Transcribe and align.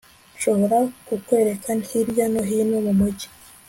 Nshobora 0.35 0.77
kukwereka 1.07 1.69
hirya 1.87 2.25
no 2.33 2.41
hino 2.49 2.77
mumujyi 2.85 3.27